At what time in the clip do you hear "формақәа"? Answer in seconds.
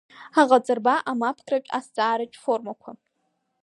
2.43-2.91